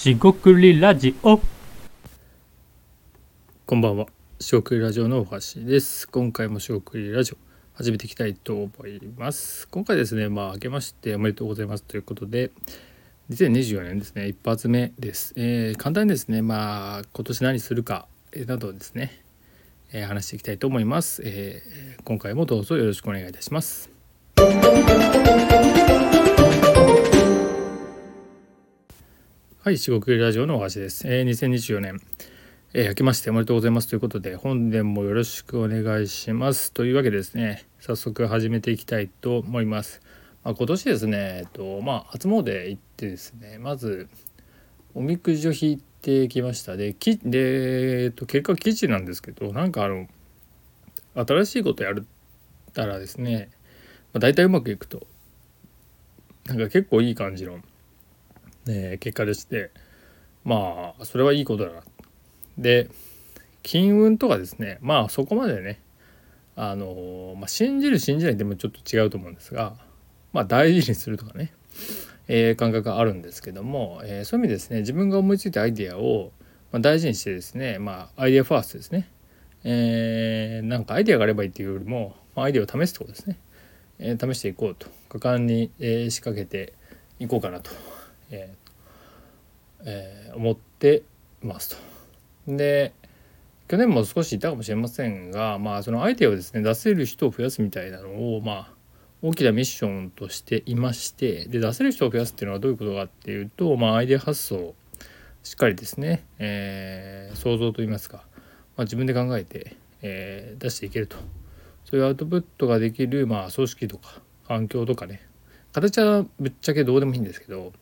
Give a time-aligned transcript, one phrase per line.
[0.00, 1.38] しごくりラジオ
[3.66, 4.06] こんばんは。
[4.40, 6.08] しごくりラジオのおはしです。
[6.08, 7.36] 今回もしごくりラジオ
[7.74, 9.68] 始めていきたいと思います。
[9.68, 12.50] 今回ですね、まあ明けましておめでとうございますということで、
[13.28, 15.34] 2024年ですね、一発目です。
[15.36, 18.06] えー簡単にですね、まあ今年何するか
[18.46, 19.22] などですね、
[19.92, 23.90] えー話していきたいと思います、えー今回もどうぞよろしくお願いいたします。
[29.62, 31.06] はい、四国ラジオのおはしです。
[31.06, 32.00] えー、2024年、
[32.72, 36.72] えー、明けましておめでとうございますということで、本年もよろしくお願いします。
[36.72, 40.00] というわけでですね、早速始めていきたいと思います。
[40.44, 44.08] まあ、今年ですね、えっと、まあ、初詣行ってですね、まず、
[44.94, 46.78] おみくじを引いてきました。
[46.78, 50.08] で、きでえっと、結果記事なんですけど、なんかあの、
[51.14, 51.96] 新しいことやっ
[52.72, 53.50] たらですね、
[54.14, 55.06] まあ、大体うまくいくと、
[56.46, 57.60] なんか結構いい感じの、
[58.66, 59.70] ね、結果でして。
[60.44, 61.82] まあそれはいいことだな。
[62.58, 62.88] で
[63.62, 64.78] 金運とかですね。
[64.80, 65.80] まあそこまでね
[66.56, 69.76] あの、まあ、信じる信じないでもちょっと違うと思うんですが
[70.32, 71.52] まあ大事にするとかね、
[72.28, 76.32] えー感覚があるんですけども、えーそういう意味ですね自分が思いついたアイデアを、
[76.72, 79.10] まあ、大事にしてですねまあアイデアファーストですね。
[79.62, 83.38] えーなんかアイデアがあればいいっていうよりも、まあ、アイデアを試すってことですね、
[83.98, 86.72] え試していこうと果敢に、え仕掛けて
[87.18, 87.70] いこうかなと、
[88.30, 91.02] えーえー思って
[91.42, 91.76] ます
[92.46, 92.56] と。
[92.56, 92.92] で
[93.68, 98.72] 去年も少しいたかもしれませんがまあそのアイデアをですね出せる人を増やすみたいなのをまあ
[99.22, 104.74] 大きなミッションとしていましてで出せる人を増やすっていうのはどういうことかっていうと、まあ、アイデア発想を
[105.42, 108.24] しっかりですね、えー想像といいますか、
[108.76, 111.16] まあ、自分で考えて、えー出していけると
[111.84, 115.26] そういうアウトプットができる、まあ、組織とか環境とかね
[115.72, 117.72] 形はぶっちゃけどうでもいいんですけど、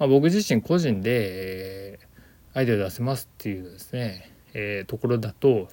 [0.00, 1.98] まあ、僕自身個人で、え
[2.54, 5.68] アイデア出せますっていうですね、えーところだと、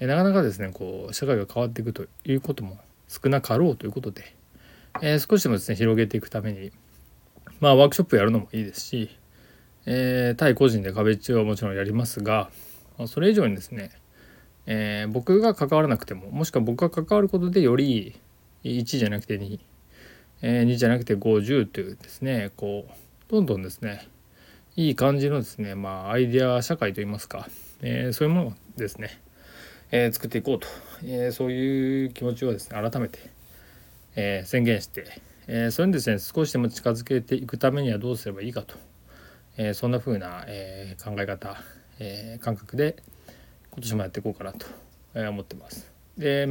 [0.00, 4.34] えーなかなかですねこう社会が変わっていくということも少なかろうということで、
[5.00, 6.72] え少しでもですね広げていくために
[7.60, 9.16] まあワークショップやるのもいいですし、
[9.86, 12.50] え対個人で壁打ちはもちろんやりますが、
[12.98, 13.92] まあそれ以上にですね、
[14.66, 18.18] え僕が関わらなくてももしくは僕が関わることでより
[18.64, 19.60] 1じゃなくて2、
[20.42, 24.06] え2じゃなくて50というですねこうどんどんですね
[24.76, 27.48] いい感じのですねまあアイデア社会といいますか、
[27.80, 29.22] えーそういうものをですね、
[29.90, 30.68] えー作っていこうと、
[31.02, 33.20] えーそういう気持ちをですね改めて、
[34.16, 35.06] え宣言して、
[35.46, 38.74] えそれにですね少しでも近づけていくためにはどうすればいいかと、
[39.56, 41.56] えそんな風な、え考え方、
[42.00, 42.96] え感覚で
[43.70, 44.66] 今年もやっていこうかなと、
[45.14, 45.90] 思ってます。
[46.18, 46.46] で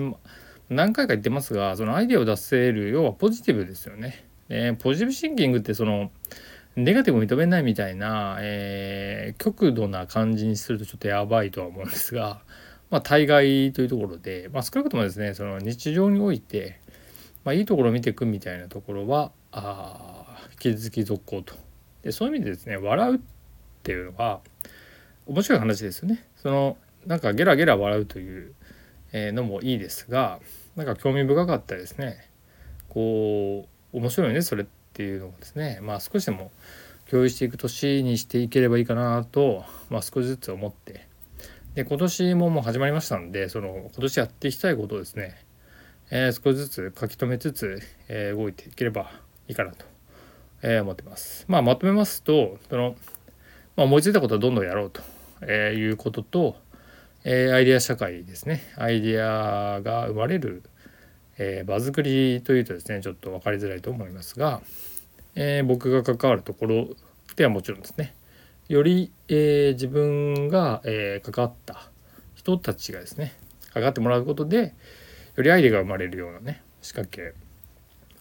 [0.70, 4.26] 何回か言ってますがそのアイデアを出せる要はポジティブですよね。
[4.50, 6.12] えポジティブシンキングってその
[6.76, 12.42] ネガティブを認めないみたいな、えー極度な感じにするとちょっとやばいとは思うんですが、
[12.90, 16.80] まあ、対外というところで、まあ、少なくともですねその日常において、
[17.44, 21.56] まあ、いいところを見ていくみたいなところはあ引き続き続行と。
[22.04, 23.20] でそういう意味でですね笑うっ
[23.84, 24.42] ていうのは
[25.26, 26.26] 面白い話ですよね。
[26.36, 28.54] そのなんかゲラゲラ笑うという
[29.14, 30.40] のもいいですが
[30.76, 32.30] なんか興味深かったですね。
[32.90, 34.81] こう面白いねそれって。
[34.94, 36.52] ていうのをですねまあ少しでも
[37.10, 41.08] 共有していく年にしていければいいかなと、まあ、少しずつ思って
[41.76, 45.46] で今年ももう始まりましたんでその今年やっていきたいことをですね、
[46.10, 49.12] えー少しずつ書き留めつつ、えー動いていければ
[49.48, 49.86] いいかなと、
[50.62, 51.46] えー思ってます。
[51.48, 52.96] まあ、まとめますとその、
[53.78, 55.02] まあ、思いついたことはどんどんやろうと、
[55.42, 56.58] えーいうことと、
[57.24, 60.64] えアイデア社会ですねアイデアが生まれる、
[61.38, 64.62] えー場作りというとですねちょっと分かりづらいと思いますが、
[65.36, 66.88] えー僕が関わるところ
[67.36, 68.16] ではもちろんですね
[68.68, 71.90] より、えー自分が、えー関わった
[72.36, 73.34] 人たちがですね
[73.74, 74.74] 関わってもらうことで
[75.36, 77.34] よりアイデアが生まれるようなね仕掛け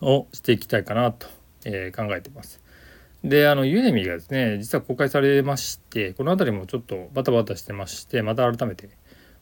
[0.01, 1.27] をしていきたいかなと、
[1.65, 2.61] え考えてます。
[3.23, 8.89] であのユーネミがですね実は公開されましてこの辺りもちょっとバタバタしてましてまた改めて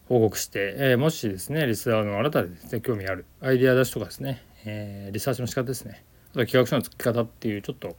[0.09, 6.03] 報告して、えーもしですねリスナーのあなたでですね興味あるアイデア出しとかですね、えーリサーチの仕方ですね。
[6.33, 7.97] あと企画書の作り方っていうちょっと、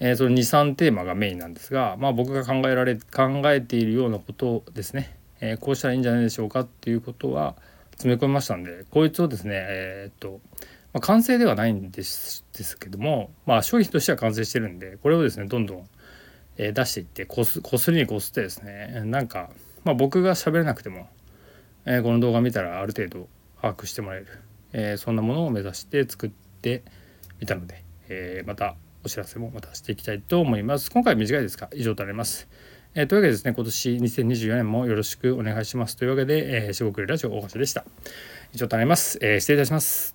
[0.00, 7.56] えーその23テーマがメインなんですがまあ僕が考えられ考えているようなことですね、えこうしたらいいんじゃないでしょうかっていうことは
[7.92, 10.40] 詰め込みましたんでこいつをですねえっと
[10.94, 15.88] まあ、完成ではないんですですけども、まあ、商品としては完成してるんでこれをですねどんどん、
[16.56, 19.50] え出していってこすこすりにこすってですねなんか、
[19.82, 21.08] まあ、僕が喋れなくても、
[21.86, 23.28] えーこの動画見たらある程度
[23.60, 24.26] 把握してもらえる、
[24.72, 26.84] えーそんなものを目指して作って
[27.40, 30.90] みたので、えーまたお知らせもまたしていきたいと思います。
[30.90, 32.48] 今回は短いですが以上となります。
[32.94, 37.84] え、というわけでですね今年2024年もよろしくお願いしますというわけで、えー、四国ラジオ大橋でした。
[38.54, 39.18] 以上となります。
[39.20, 40.13] え、失礼いたします。